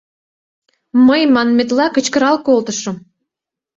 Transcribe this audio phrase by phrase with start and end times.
[1.07, 2.95] Мый, манметла, кычкырал колтышым: